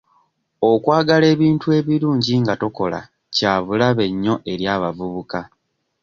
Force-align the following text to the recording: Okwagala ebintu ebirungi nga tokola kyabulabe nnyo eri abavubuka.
Okwagala 0.71 1.25
ebintu 1.33 1.67
ebirungi 1.79 2.33
nga 2.41 2.53
tokola 2.61 2.99
kyabulabe 3.35 4.05
nnyo 4.13 4.35
eri 4.51 4.65
abavubuka. 4.75 5.39